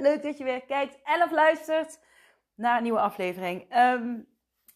[0.00, 2.00] Leuk dat je weer kijkt en of luistert
[2.54, 3.76] naar een nieuwe aflevering.
[3.76, 4.26] Um,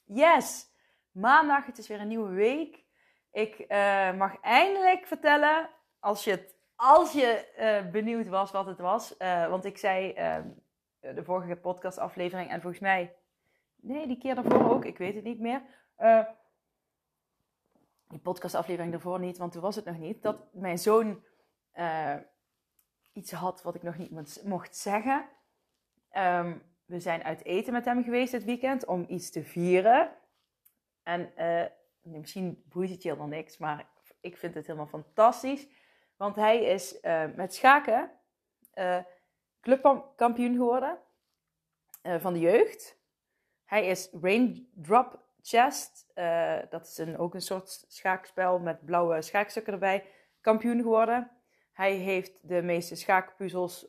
[0.05, 0.71] yes,
[1.11, 2.85] maandag, het is weer een nieuwe week.
[3.33, 5.71] Ik uh, mag eindelijk vertellen,
[6.01, 9.15] als je, als je uh, benieuwd was wat het was.
[9.19, 10.49] Uh, want ik zei ehm,
[11.01, 13.17] de vorige podcastaflevering en volgens mij,
[13.77, 15.63] nee, die keer daarvoor ook, ik weet het niet meer.
[18.09, 20.23] die podcastaflevering daarvoor niet, want toen was het nog niet.
[20.23, 21.23] Dat mijn zoon
[23.17, 25.29] iets had wat ik nog niet mocht zeggen.
[26.17, 30.13] Um, we zijn uit eten met hem geweest dit weekend om iets te vieren.
[31.03, 31.33] En
[32.01, 33.89] misschien boeit het je helemaal niks, maar
[34.21, 35.67] ik vind het helemaal fantastisch.
[36.17, 38.11] Want hij is uh, met schaken
[38.75, 38.99] uh,
[39.61, 40.99] clubkampioen geworden
[42.03, 42.99] van de jeugd.
[43.65, 46.07] Hij is Raindrop Chest,
[46.71, 50.07] dat is een, ook een soort schaakspel met blauwe schaakstukken erbij,
[50.41, 51.31] kampioen geworden.
[51.77, 53.87] Hij heeft de meeste schaakpuzzels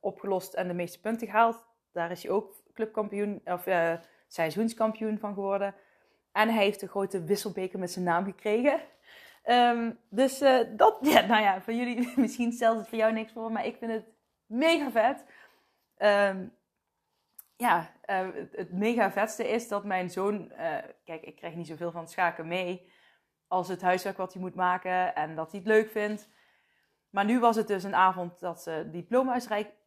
[0.00, 1.64] opgelost en de meeste punten gehaald.
[1.92, 3.66] Daar is hij ook clubkampioen of
[4.26, 5.74] seizoenskampioen van geworden.
[6.32, 8.80] En hij heeft een grote wisselbeker met zijn naam gekregen.
[9.44, 13.32] Um, dus uh, dat, ja, nou ja, voor jullie misschien stelt het voor jou niks
[13.32, 14.04] voor, maar ik vind het
[14.46, 15.24] mega vet.
[15.98, 16.52] Um,
[17.56, 20.52] ja, het, het, mega vetste is dat mijn zoon,
[21.04, 22.90] kijk, ik krijg niet zoveel van het schaken mee
[23.48, 26.28] als het huiswerk wat hij moet maken en dat hij het leuk vindt.
[27.10, 28.88] Maar nu was het dus een avond dat ze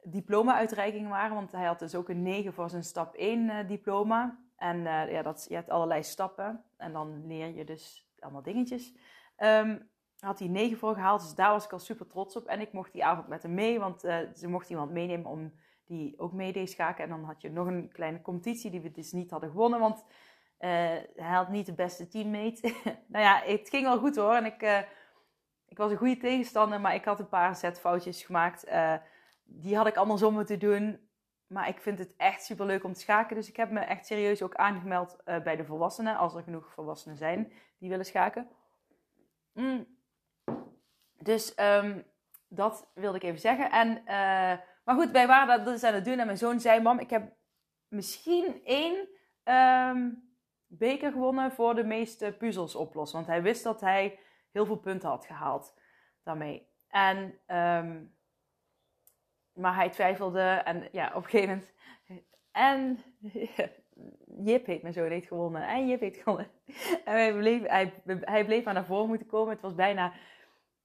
[0.03, 4.37] diploma-uitreikingen waren, want hij had dus ook een 9 voor zijn stap 1 diploma.
[4.55, 8.93] En uh, ja, dat, je hebt allerlei stappen en dan leer je dus allemaal dingetjes.
[9.37, 9.89] Um,
[10.19, 12.45] had hij negen voor gehaald, dus daar was ik al super trots op.
[12.45, 15.53] En ik mocht die avond met hem mee, want uh, ze mocht iemand meenemen om
[15.85, 17.03] die ook mee deed schaken.
[17.03, 20.03] En dan had je nog een kleine competitie die we dus niet hadden gewonnen, want
[20.57, 22.73] hij had niet de beste teammate.
[23.07, 24.33] nou ja, het ging wel goed hoor.
[24.33, 24.87] En ik,
[25.73, 28.67] ik was een goede tegenstander, maar ik had een paar zetfoutjes gemaakt.
[29.43, 30.99] die had ik andersom moeten doen.
[31.53, 33.35] Maar ik vind het echt super leuk om te schaken.
[33.35, 36.17] Dus ik heb me echt serieus ook aangemeld uh, bij de volwassenen.
[36.17, 38.49] Als er genoeg volwassenen zijn die willen schaken.
[39.53, 39.87] Mm.
[41.19, 42.05] Dus um,
[42.47, 43.71] dat wilde ik even zeggen.
[43.71, 44.05] En, uh,
[44.83, 46.19] maar goed, wij waren dat dus aan het doen.
[46.19, 47.33] En mijn zoon zei: Mam, ik heb
[47.87, 49.07] misschien één
[49.43, 50.35] um,
[50.67, 53.17] beker gewonnen voor de meeste puzzels oplossen.
[53.17, 54.19] Want hij wist dat hij
[54.53, 55.73] heel veel punten had gehaald
[56.23, 56.67] daarmee.
[56.87, 58.15] En um,
[59.53, 61.73] maar hij twijfelde en ja, op een gegeven moment.
[62.51, 63.03] En
[64.45, 65.67] Jip heeft mijn zoon heeft gewonnen.
[65.67, 66.47] En Jip heeft gewonnen.
[67.05, 69.53] En hij bleef, hij, hij bleef maar naar voren moeten komen.
[69.53, 70.13] Het was bijna.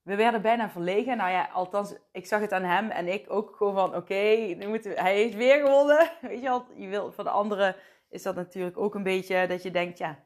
[0.02, 1.16] We werden bijna verlegen.
[1.16, 5.14] Nou ja, althans, ik zag het aan hem en ik ook gewoon van: oké, hij
[5.14, 6.10] heeft weer gewonnen.
[6.20, 7.76] Weet je wel, je wil, voor de anderen
[8.08, 10.24] is dat natuurlijk ook een beetje dat je denkt: ja,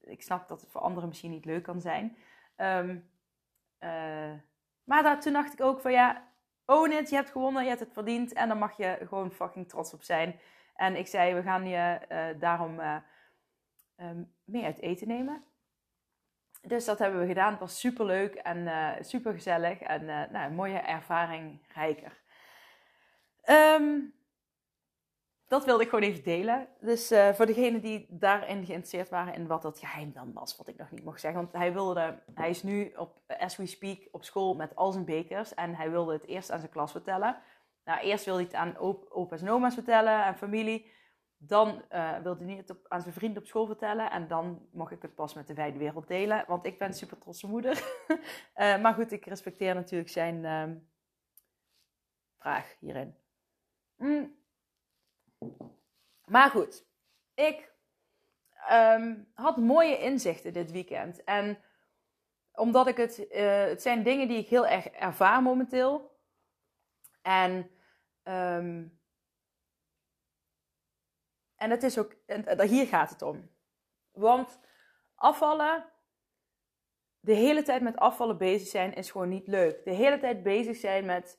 [0.00, 2.16] ik snap dat het voor anderen misschien niet leuk kan zijn.
[2.62, 3.10] Um,
[3.80, 4.32] uh,
[4.84, 6.28] maar daar, toen dacht ik ook van ja,
[6.66, 9.68] own it, je hebt gewonnen, je hebt het verdiend en dan mag je gewoon fucking
[9.68, 10.40] trots op zijn.
[10.74, 12.96] En ik zei, we gaan je uh, daarom uh,
[14.44, 15.44] mee uit eten nemen.
[16.62, 17.50] Dus dat hebben we gedaan.
[17.50, 22.20] Het was super leuk en super gezellig en nou, een mooie ervaring, rijker.
[23.44, 24.14] Um,
[25.52, 26.68] dat wilde ik gewoon even delen.
[26.80, 30.68] Dus uh, voor degenen die daarin geïnteresseerd waren in wat dat geheim dan was, wat
[30.68, 31.40] ik nog niet mocht zeggen.
[31.40, 35.04] Want hij wilde, hij is nu op, as we speak, op school met al zijn
[35.04, 35.54] bekers.
[35.54, 37.36] En hij wilde het eerst aan zijn klas vertellen.
[37.84, 40.90] Nou, eerst wilde hij het aan op, opa's en oma's vertellen en familie.
[41.36, 44.10] Dan uh, wilde hij het aan zijn vrienden op school vertellen.
[44.10, 46.44] En dan mocht ik het pas met de wijde wereld delen.
[46.46, 48.04] Want ik ben super trotse moeder.
[48.56, 50.76] uh, maar goed, ik respecteer natuurlijk zijn uh,
[52.38, 53.14] vraag hierin.
[53.96, 54.40] Mm.
[56.24, 56.86] Maar goed,
[57.34, 57.72] ik
[58.70, 61.24] um, had mooie inzichten dit weekend.
[61.24, 61.58] En
[62.52, 66.20] omdat ik het, uh, het zijn dingen die ik heel erg ervaar momenteel.
[67.22, 67.70] En,
[68.22, 69.00] um,
[71.56, 73.50] en het is ook, en hier gaat het om.
[74.10, 74.60] Want
[75.14, 75.84] afvallen,
[77.20, 79.84] de hele tijd met afvallen bezig zijn, is gewoon niet leuk.
[79.84, 81.38] De hele tijd bezig zijn met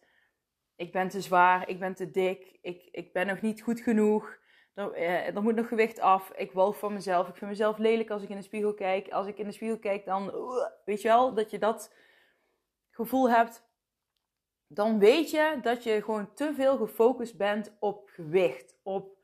[0.75, 4.41] ik ben te zwaar, ik ben te dik, ik, ik ben nog niet goed genoeg.
[4.73, 6.31] Er, eh, er moet nog gewicht af.
[6.35, 7.27] Ik walg van mezelf.
[7.27, 9.09] Ik vind mezelf lelijk als ik in de spiegel kijk.
[9.09, 10.33] Als ik in de spiegel kijk, dan
[10.85, 11.93] weet je wel dat je dat
[12.89, 13.63] gevoel hebt.
[14.67, 18.79] Dan weet je dat je gewoon te veel gefocust bent op gewicht.
[18.83, 19.17] Op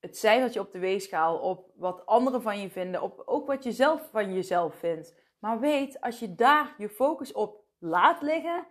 [0.00, 1.38] het cijfertje op de weegschaal.
[1.38, 3.02] Op wat anderen van je vinden.
[3.02, 5.14] Op ook wat je zelf van jezelf vindt.
[5.38, 8.66] Maar weet, als je daar je focus op laat liggen,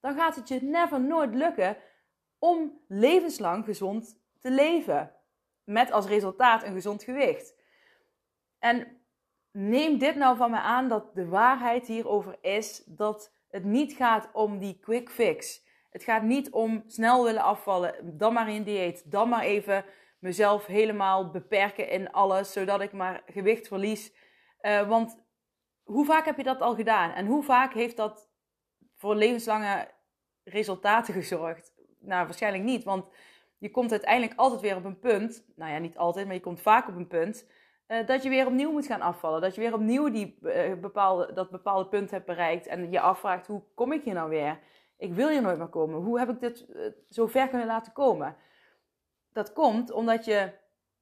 [0.00, 1.76] dan gaat het je never nooit lukken
[2.38, 5.12] om levenslang gezond te leven.
[5.64, 7.54] Met als resultaat een gezond gewicht.
[8.58, 9.00] En
[9.50, 14.28] neem dit nou van me aan dat de waarheid hierover is dat het niet gaat
[14.32, 15.66] om die quick fix.
[15.90, 19.84] Het gaat niet om snel willen afvallen, dan maar in dieet, dan maar even
[20.18, 24.12] mezelf helemaal beperken in alles, zodat ik maar gewicht verlies.
[24.60, 25.22] Uh, want
[25.82, 27.10] hoe vaak heb je dat al gedaan?
[27.12, 28.27] En hoe vaak heeft dat
[28.98, 29.88] voor levenslange
[30.44, 31.72] resultaten gezorgd?
[31.98, 33.06] Nou, waarschijnlijk niet, want
[33.58, 36.60] je komt uiteindelijk altijd weer op een punt, nou ja, niet altijd, maar je komt
[36.60, 37.46] vaak op een punt,
[37.88, 39.40] uh, dat je weer opnieuw moet gaan afvallen.
[39.40, 43.46] Dat je weer opnieuw die, uh, bepaalde, dat bepaalde punt hebt bereikt en je afvraagt,
[43.46, 44.58] hoe kom ik hier nou weer?
[44.96, 46.00] Ik wil hier nooit meer komen.
[46.00, 48.36] Hoe heb ik dit uh, zo ver kunnen laten komen?
[49.32, 50.50] Dat komt omdat je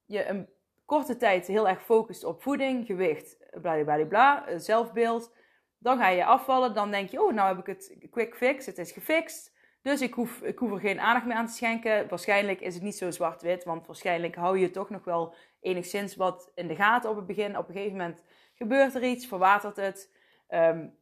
[0.05, 0.49] je een
[0.85, 5.31] korte tijd heel erg focust op voeding, gewicht, bla bla bla, zelfbeeld.
[5.79, 8.77] Dan ga je afvallen, dan denk je, oh, nou heb ik het quick fix, het
[8.77, 9.55] is gefixt.
[9.81, 12.09] Dus ik hoef, ik hoef er geen aandacht meer aan te schenken.
[12.09, 16.51] Waarschijnlijk is het niet zo zwart-wit, want waarschijnlijk hou je toch nog wel enigszins wat
[16.55, 17.57] in de gaten op het begin.
[17.57, 20.13] Op een gegeven moment gebeurt er iets, verwatert het.
[20.49, 20.97] Um,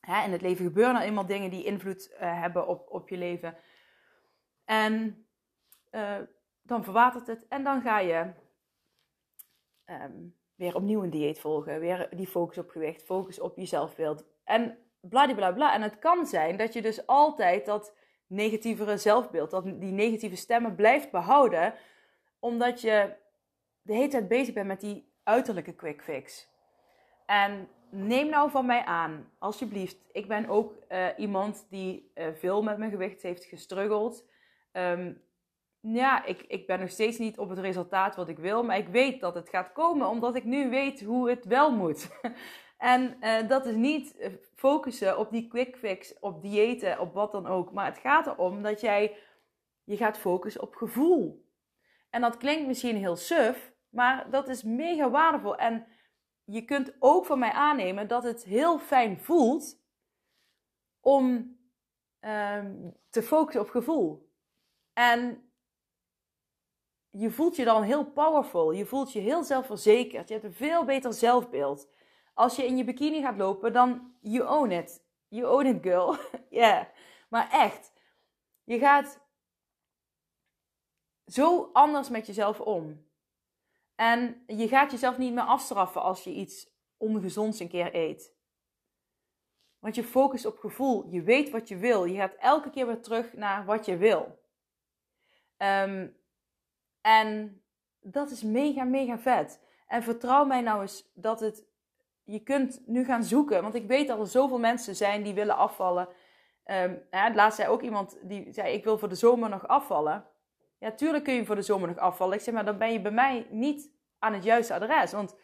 [0.00, 3.16] hè, in het leven gebeuren er eenmaal dingen die invloed uh, hebben op, op je
[3.16, 3.56] leven.
[4.64, 5.26] En
[5.90, 6.18] uh,
[6.62, 8.32] dan verwatert het en dan ga je
[9.86, 11.80] um, weer opnieuw een dieet volgen.
[11.80, 14.24] Weer die focus op gewicht, focus op je zelfbeeld.
[14.44, 15.74] En bladibla bla.
[15.74, 17.94] En het kan zijn dat je dus altijd dat
[18.26, 21.74] negatievere zelfbeeld, dat die negatieve stemmen blijft behouden,
[22.38, 23.14] omdat je
[23.82, 26.48] de hele tijd bezig bent met die uiterlijke quick fix.
[27.26, 29.96] En neem nou van mij aan, alsjeblieft.
[30.12, 34.24] Ik ben ook uh, iemand die uh, veel met mijn gewicht heeft gestruggeld.
[34.72, 35.22] Um,
[35.80, 38.88] ja, ik, ik ben nog steeds niet op het resultaat wat ik wil, maar ik
[38.88, 42.10] weet dat het gaat komen, omdat ik nu weet hoe het wel moet.
[42.78, 47.46] en uh, dat is niet focussen op die quick fix, op diëten, op wat dan
[47.46, 47.72] ook.
[47.72, 49.16] Maar het gaat erom dat jij
[49.84, 51.48] je gaat focussen op gevoel.
[52.10, 55.56] En dat klinkt misschien heel suf, maar dat is mega waardevol.
[55.56, 55.86] En
[56.44, 59.82] je kunt ook van mij aannemen dat het heel fijn voelt
[61.00, 61.56] om
[62.20, 62.64] uh,
[63.10, 64.32] te focussen op gevoel.
[64.92, 65.49] En
[67.10, 68.70] je voelt je dan heel powerful.
[68.70, 70.28] Je voelt je heel zelfverzekerd.
[70.28, 71.88] Je hebt een veel beter zelfbeeld.
[72.34, 75.04] Als je in je bikini gaat lopen, dan you own it.
[75.28, 76.16] You own it, girl.
[76.50, 76.86] Yeah.
[77.28, 77.92] Maar echt.
[78.64, 79.20] Je gaat
[81.26, 83.08] zo anders met jezelf om.
[83.94, 88.34] En je gaat jezelf niet meer afstraffen als je iets ongezonds een keer eet.
[89.78, 91.06] Want je focust op gevoel.
[91.08, 92.04] Je weet wat je wil.
[92.04, 94.38] Je gaat elke keer weer terug naar wat je wil.
[95.56, 96.19] Um,
[97.00, 97.62] en
[98.00, 99.60] dat is mega, mega vet.
[99.86, 101.68] En vertrouw mij nou eens dat het.
[102.24, 103.62] Je kunt nu gaan zoeken.
[103.62, 106.08] Want ik weet dat er zoveel mensen zijn die willen afvallen.
[106.64, 110.24] Um, ja, laatst zei ook iemand die zei: Ik wil voor de zomer nog afvallen.
[110.78, 112.34] Ja, tuurlijk kun je voor de zomer nog afvallen.
[112.36, 115.12] Ik zeg maar, dan ben je bij mij niet aan het juiste adres.
[115.12, 115.36] Want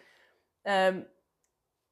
[0.62, 1.08] um,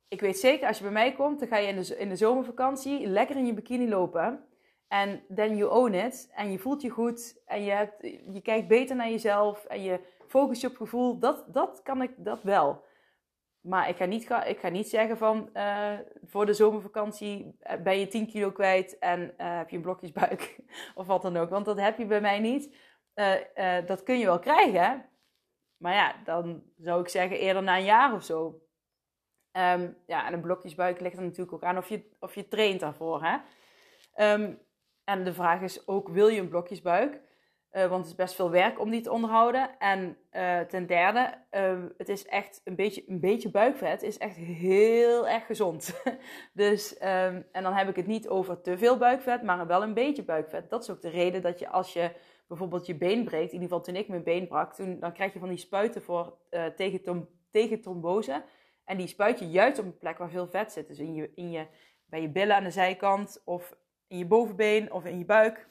[0.09, 2.17] ik weet zeker, als je bij mij komt, dan ga je in de, in de
[2.17, 4.45] zomervakantie lekker in je bikini lopen.
[4.89, 6.31] En then you own it.
[6.35, 7.43] En je voelt je goed.
[7.47, 8.01] En je, hebt,
[8.33, 9.65] je kijkt beter naar jezelf.
[9.65, 11.19] En je focust je op gevoel.
[11.19, 12.85] Dat, dat kan ik dat wel.
[13.61, 17.99] Maar ik ga niet, ik ga niet zeggen van uh, voor de zomervakantie eh, ben
[17.99, 20.61] je 10 kilo kwijt en uh, heb je een blokjesbuik
[20.95, 21.51] of wat dan ook.
[21.51, 22.77] Want dat heb je bij mij niet.
[23.87, 25.09] Dat kun je wel krijgen.
[25.77, 28.65] Maar ja, dan zou ik zeggen eerder na een jaar of zo.
[29.57, 32.81] Um, ja, en een blokjesbuik ligt er natuurlijk ook aan of je, of je traint
[32.81, 33.23] daarvoor.
[33.23, 33.37] Hè?
[34.33, 34.59] Um,
[35.05, 37.21] en de vraag is ook, wil je een blokjesbuik?
[37.73, 39.79] Uh, want het is best veel werk om die te onderhouden.
[39.79, 44.37] En uh, ten derde, uh, het is echt een beetje, een beetje buikvet is echt
[44.37, 46.03] heel erg gezond.
[46.53, 49.95] dus, um, en dan heb ik het niet over te veel buikvet, maar wel een
[49.95, 50.71] beetje buikvet.
[50.71, 52.11] Dat is ook de reden dat je als je
[52.49, 55.33] bijvoorbeeld je been breekt, in ieder geval toen ik mijn been brak, toen, dan krijg
[55.33, 56.39] je van die spuiten voor,
[56.77, 58.45] tegen, tom, tegen trombose.
[58.85, 60.89] En die spuit je juist op een plek waar veel vet zit.
[60.89, 61.67] Dus in je, in je,
[62.07, 63.77] bij je billen aan de zijkant of
[64.15, 65.69] in je bovenbeen of in je buik.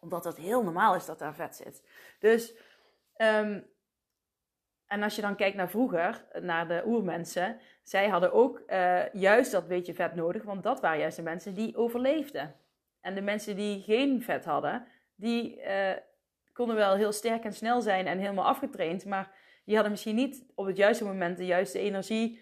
[0.00, 1.82] Omdat het heel normaal is dat daar vet zit.
[2.18, 2.54] Dus,
[3.16, 3.66] um,
[4.86, 9.52] en als je dan kijkt naar vroeger, naar de oermensen, zij hadden ook uh, juist
[9.52, 12.54] dat beetje vet nodig, want dat waren juist de mensen die overleefden.
[13.00, 15.90] En de mensen die geen vet hadden, die, uh,
[16.52, 19.04] konden wel heel sterk en snel zijn en helemaal afgetraind.
[19.04, 19.30] Maar
[19.64, 22.40] die hadden misschien niet op het juiste moment de juiste energie.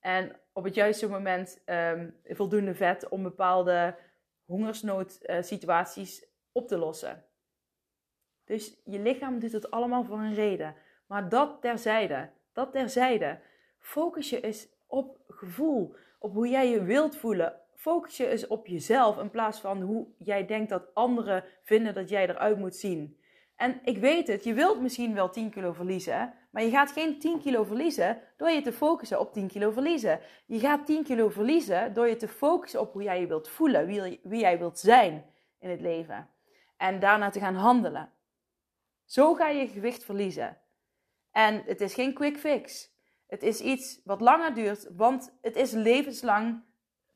[0.00, 3.96] En op het juiste moment um, voldoende vet om bepaalde
[4.50, 7.24] hongersnoodsituaties uh, op te lossen.
[8.44, 10.74] Dus je lichaam doet het allemaal voor een reden.
[11.06, 13.40] Maar dat terzijde, dat terzijde.
[13.78, 17.60] Focus je eens op gevoel, op hoe jij je wilt voelen.
[17.74, 22.08] Focus je eens op jezelf in plaats van hoe jij denkt dat anderen vinden dat
[22.08, 23.18] jij eruit moet zien.
[23.56, 27.18] En ik weet het, je wilt misschien wel 10 kilo verliezen, maar je gaat geen
[27.18, 30.20] 10 kilo verliezen door je te focussen op 10 kilo verliezen.
[30.46, 33.86] Je gaat 10 kilo verliezen door je te focussen op hoe jij je wilt voelen,
[33.86, 35.24] wie, jij wilt zijn
[35.58, 36.28] in het leven.
[36.76, 38.12] En daarna te gaan handelen.
[39.04, 40.58] Zo ga je gewicht verliezen.
[41.30, 42.90] En het is geen quick fix.
[43.26, 46.64] Het is iets wat langer duurt, want het is levenslang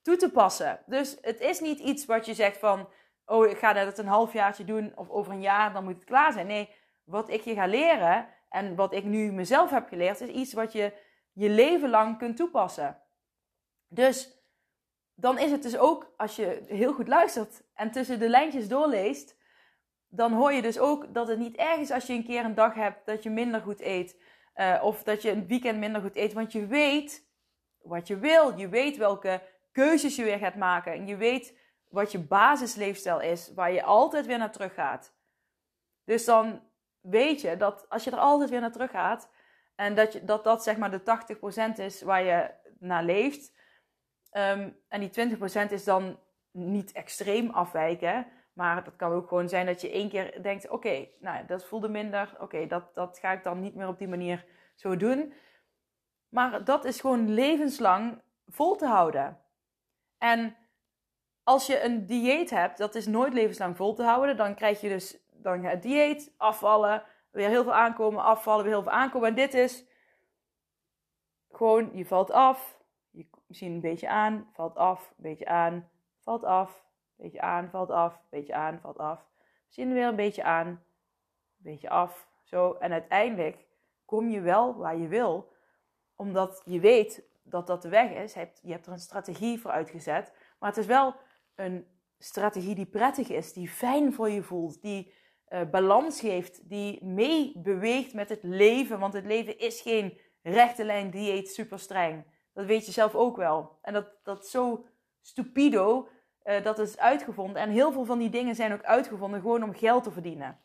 [0.03, 0.81] toe te passen.
[0.87, 2.89] Dus het is niet iets wat je zegt van,
[3.27, 6.33] oh, ik ga dat een halfjaartje doen of over een jaar, dan moet het klaar
[6.33, 6.47] zijn.
[6.47, 6.71] Nee,
[7.05, 10.73] wat ik je ga leren en wat ik nu mezelf heb geleerd, is iets wat
[10.73, 10.93] je
[11.33, 13.03] je leven lang kunt toepassen.
[13.89, 14.43] Dus
[15.15, 19.37] dan is het dus ook, als je heel goed luistert en tussen de lijntjes doorleest,
[20.09, 22.55] dan hoor je dus ook dat het niet erg is als je een keer een
[22.55, 24.23] dag hebt dat je minder goed eet.
[24.57, 26.33] Uh, of dat je een weekend minder goed eet.
[26.33, 27.29] Want je weet
[27.79, 28.59] wat je wil.
[28.59, 29.43] Je weet welke
[29.73, 30.93] keuzes je weer gaat maken.
[30.93, 31.59] En je weet
[31.89, 35.15] wat je basisleefstijl is, waar je altijd weer naar terug gaat.
[36.05, 36.63] Dus dan
[37.05, 39.31] weet je dat als je er altijd weer naar terug gaat,
[39.75, 41.01] en dat je, dat, dat zeg maar de
[41.73, 43.53] 80% is waar je naar leeft,
[44.33, 45.37] um, en die
[45.69, 46.19] 20% is dan
[46.51, 51.09] niet extreem afwijken, maar dat kan ook gewoon zijn dat je één keer denkt: oké,
[51.21, 54.45] nou dat voelde minder, oké, dat, dat ga ik dan niet meer op die manier
[54.75, 55.33] zo doen.
[56.29, 59.39] Maar dat is gewoon levenslang vol te houden.
[60.19, 60.57] En
[61.43, 64.37] als je een dieet hebt, dat is nooit levenslang vol te houden.
[64.37, 68.83] Dan krijg je dus dan het dieet, afvallen, weer heel veel aankomen, afvallen, weer heel
[68.83, 69.29] veel aankomen.
[69.29, 69.87] En dit is
[71.51, 72.79] gewoon, je valt af,
[73.11, 76.85] je misschien een beetje aan, valt af, een beetje aan, valt af,
[77.17, 79.29] beetje aan, valt af, beetje aan, valt af.
[79.65, 80.83] Misschien weer een beetje aan, een
[81.57, 82.73] beetje af, zo.
[82.73, 83.67] En uiteindelijk
[84.05, 85.53] kom je wel waar je wil,
[86.17, 88.33] omdat je weet dat dat de weg is.
[88.63, 91.15] Je hebt er een strategie voor uitgezet, maar het is wel
[91.55, 91.87] een
[92.19, 95.13] strategie die prettig is, die fijn voor je voelt, die
[95.49, 98.99] uh, balans geeft, die meebeweegt met het leven.
[98.99, 102.25] Want het leven is geen rechte lijn dieet super streng.
[102.53, 103.79] Dat weet je zelf ook wel.
[103.83, 104.87] En dat, dat zo
[105.21, 106.09] stupido,
[106.45, 107.63] uh, dat is uitgevonden.
[107.63, 110.61] En heel veel van die dingen zijn ook uitgevonden gewoon om geld te verdienen.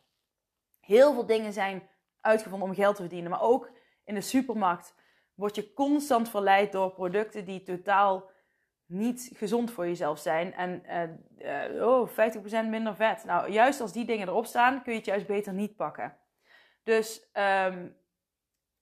[0.80, 1.88] Heel veel dingen zijn
[2.20, 3.30] uitgevonden om geld te verdienen.
[3.30, 3.70] Maar ook
[4.04, 4.94] in de supermarkt
[5.34, 8.30] word je constant verleid door producten die totaal
[8.90, 10.54] niet gezond voor jezelf zijn.
[10.54, 10.82] En
[11.40, 12.12] uh, uh, oh, 50%
[12.68, 13.24] minder vet.
[13.24, 16.16] Nou, juist als die dingen erop staan, kun je het juist beter niet pakken.
[16.82, 17.96] Dus um,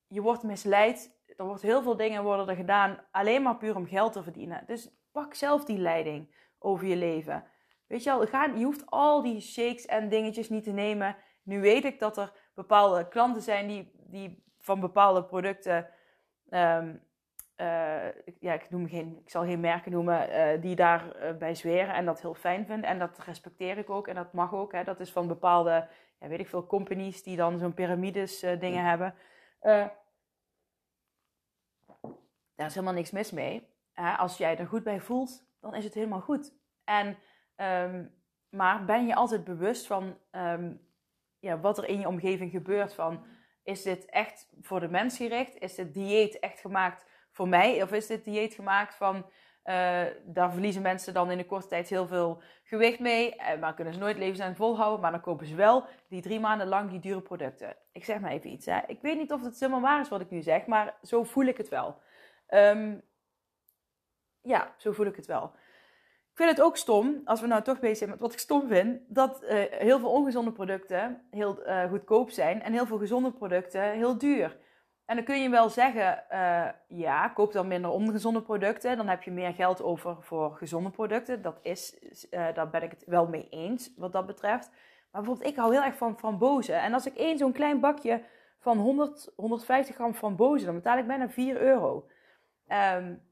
[0.07, 1.17] je wordt misleid.
[1.37, 4.65] Er wordt heel veel dingen worden er gedaan alleen maar puur om geld te verdienen.
[4.67, 7.45] Dus pak zelf die leiding over je leven.
[7.87, 11.17] Weet je ga, je hoeft al die shakes en dingetjes niet te nemen.
[11.43, 15.89] Nu weet ik dat er bepaalde klanten zijn die, die van bepaalde producten
[16.51, 17.03] um,
[17.61, 18.09] uh,
[18.41, 21.95] ja, ik, noem geen, ik zal geen merken noemen, uh, die daarbij uh, bij zweren
[21.95, 22.91] en dat heel fijn vinden.
[22.91, 24.73] En dat respecteer ik ook en dat mag ook.
[24.73, 24.85] Hè.
[24.85, 25.89] Dat is van bepaalde,
[26.21, 29.15] ja, weet ik veel, companies die dan zo'n piramides uh, dingen hebben.
[32.55, 33.69] daar is helemaal niks mis mee.
[34.17, 36.53] als jij er goed bij voelt, dan is het helemaal goed.
[36.85, 37.17] En,
[37.57, 38.15] um,
[38.49, 40.81] maar ben je altijd bewust van um,
[41.39, 42.95] ja, wat er in je omgeving gebeurt?
[42.95, 43.25] Van,
[43.63, 45.59] is dit echt voor de mens gericht?
[45.59, 47.07] Is dit dieet echt gemaakt
[47.39, 47.83] voor mij?
[47.83, 49.25] Of is dit dieet gemaakt van, uh,
[50.25, 53.95] daar verliezen mensen dan in een korte tijd heel veel gewicht mee, uh, maar kunnen
[53.95, 57.21] ze nooit levenslang volhouden, maar dan kopen ze wel die drie maanden lang die dure
[57.21, 57.77] producten.
[57.93, 58.67] Ik zeg maar even iets.
[58.67, 58.79] Hè.
[58.87, 61.45] Ik weet niet of het helemaal waar is wat ik nu zeg, maar zo voel
[61.45, 62.01] ik het wel.
[62.49, 63.03] Um,
[64.43, 65.45] ja, zo voel ik het wel.
[66.31, 68.69] Ik vind het ook stom, als we nou toch bezig zijn met wat ik stom
[68.69, 73.83] vind, dat uh, heel veel ongezonde producten heel goedkoop zijn en heel veel gezonde producten
[73.83, 74.57] heel duur.
[75.09, 78.97] En dan kun je wel zeggen, uh, ja, koop dan minder ongezonde producten.
[78.97, 81.43] Dan heb je meer geld over voor gezonde producten.
[81.43, 81.97] Dat is,
[82.31, 84.71] uh, daar ben ik het wel mee eens wat dat betreft.
[85.11, 86.81] Maar bijvoorbeeld, ik hou heel erg van frambozen.
[86.81, 88.23] En als ik één zo'n klein bakje
[88.59, 92.09] van 100, 150 gram frambozen, dan betaal ik bijna 4 euro.
[92.67, 93.23] Um,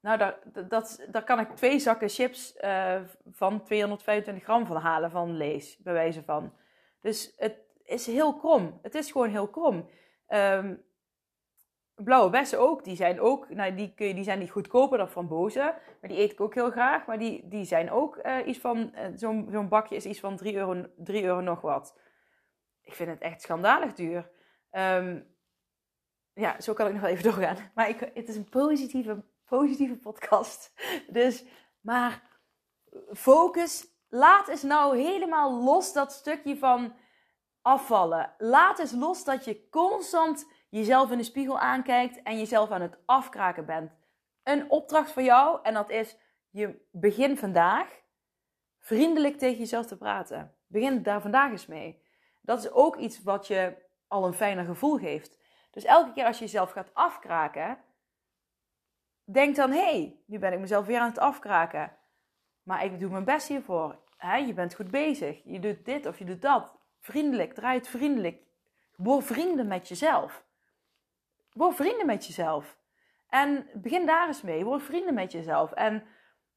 [0.00, 0.38] nou, daar,
[0.68, 3.00] dat, kan ik twee zakken chips uh,
[3.30, 6.52] van 225 gram van halen van lees, bij wijze van.
[7.00, 8.78] Dus het is heel krom.
[8.82, 9.88] Het is gewoon heel krom.
[10.28, 10.84] Um,
[11.94, 15.08] blauwe bessen ook, die zijn ook, nou, die, kun je, die zijn niet goedkoper dan
[15.08, 17.06] frambozen, maar die eet ik ook heel graag.
[17.06, 20.54] Maar die, die zijn ook uh, iets van, zo'n zo'n bakje is iets van 3
[20.54, 21.98] euro, 3 euro nog wat.
[22.82, 24.30] ik vind het echt schandalig duur.
[24.70, 25.20] Ehm,
[26.32, 27.70] ja, zo kan ik nog wel even doorgaan.
[27.74, 30.72] Maar ik, het is een positieve, positieve podcast.
[31.08, 31.44] Dus,
[31.80, 32.22] maar
[33.12, 33.92] focus.
[34.08, 36.94] Laat eens nou helemaal los dat stukje van
[37.64, 38.34] afvallen.
[38.38, 42.98] Laat eens los dat je constant jezelf in de spiegel aankijkt en jezelf aan het
[43.06, 43.92] afkraken bent.
[44.42, 46.16] Een opdracht voor jou en dat is
[46.50, 48.02] je begin vandaag
[48.78, 50.54] vriendelijk tegen jezelf te praten.
[50.66, 52.02] Begin daar vandaag eens mee.
[52.40, 53.76] Dat is ook iets wat je
[54.08, 55.38] al een fijner gevoel geeft.
[55.70, 57.78] Dus elke keer als je jezelf gaat afkraken,
[59.24, 61.96] denk dan: hé, hey, nu ben ik mezelf weer aan het afkraken.
[62.62, 63.98] Maar ik doe mijn best hiervoor.
[64.46, 65.40] je bent goed bezig.
[65.44, 66.82] Je doet dit of je doet dat.
[67.04, 68.42] Vriendelijk, draai het vriendelijk.
[68.96, 70.44] Word vrienden met jezelf.
[71.52, 72.78] Word vrienden met jezelf.
[73.28, 74.64] En begin daar eens mee.
[74.64, 75.72] Word vrienden met jezelf.
[75.72, 76.06] En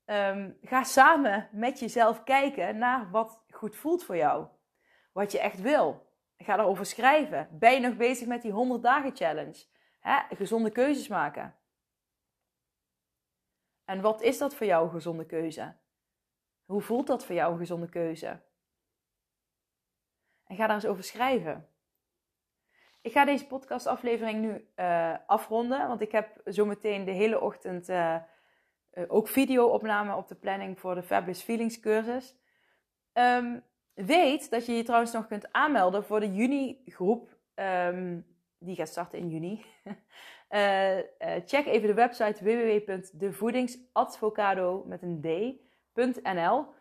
[0.05, 4.47] ehm, ga samen met jezelf kijken naar wat goed voelt voor jou.
[5.11, 6.11] Wat je echt wil.
[6.37, 7.47] Ga erover schrijven.
[7.51, 9.65] Ben je nog bezig met die 100 dagen challenge?
[10.29, 11.55] gezonde keuzes maken.
[13.85, 15.75] En wat is dat voor jou een gezonde keuze?
[16.65, 18.45] Hoe voelt dat voor jou een gezonde keuze?
[20.47, 21.67] En ga daar eens over schrijven.
[23.01, 28.15] Ik ga deze podcastaflevering nu uh, afronden, want ik heb zometeen de hele ochtend uh,
[28.93, 32.35] uh, ook video-opname op de planning voor de Fabulous Feelings cursus.
[33.13, 33.63] Um,
[33.93, 37.37] weet dat je je trouwens nog kunt aanmelden voor de juni-groep.
[37.55, 38.25] Um,
[38.59, 39.65] die gaat starten in juni.
[41.51, 46.75] check even de website www.devoedingsadvocado met een d.nl.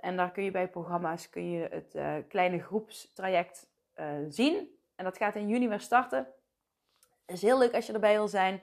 [0.00, 3.70] en daar kun je bij programma's kun je het kleine groepstraject
[4.28, 6.26] zien en dat gaat in juni weer starten.
[7.26, 8.62] Is heel leuk als je erbij wil zijn.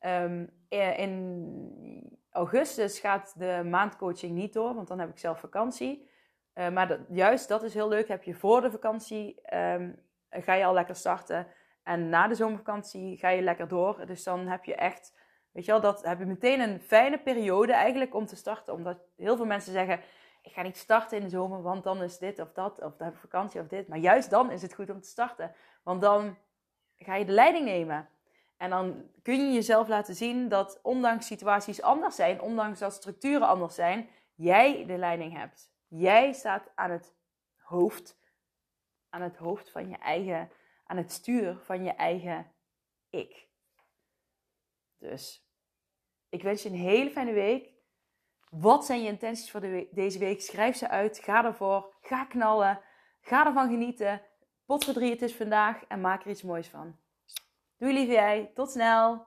[0.00, 6.08] Um, in augustus gaat de maandcoaching niet door, want dan heb ik zelf vakantie.
[6.54, 8.08] Uh, maar dat, juist dat is heel leuk.
[8.08, 9.40] Heb je voor de vakantie,
[10.30, 11.46] ga je al lekker starten.
[11.82, 14.06] En na de zomervakantie ga je lekker door.
[14.06, 15.18] Dus dan heb je echt,
[15.52, 18.74] weet je wel, dat heb je meteen een fijne periode eigenlijk om te starten.
[18.74, 20.00] Omdat heel veel mensen zeggen,
[20.46, 23.06] ik ga niet starten in de zomer, want dan is dit of dat, of dan
[23.06, 23.88] heb ik vakantie of dit.
[23.88, 25.54] Maar juist dan is het goed om te starten.
[25.82, 26.36] Want dan
[26.96, 28.08] ga je de leiding nemen.
[28.56, 33.46] En dan kun je jezelf laten zien dat ondanks situaties anders zijn, ondanks dat structuren
[33.46, 35.72] anders zijn, jij de leiding hebt.
[35.88, 37.14] Jij staat aan het
[37.56, 38.18] hoofd,
[39.08, 40.50] aan het hoofd van je eigen,
[40.84, 42.52] aan het stuur van je eigen
[43.10, 43.48] ik.
[44.98, 45.46] Dus
[46.28, 47.75] ik wens je een hele fijne week.
[48.60, 50.40] Wat zijn je intenties voor deze week?
[50.40, 51.18] Schrijf ze uit.
[51.18, 51.94] Ga ervoor.
[52.00, 52.80] Ga knallen.
[53.20, 54.22] Ga ervan genieten.
[54.66, 56.96] Potverdrie, het is vandaag en maak er iets moois van.
[57.78, 58.50] Doei lieve jij.
[58.54, 59.26] Tot snel.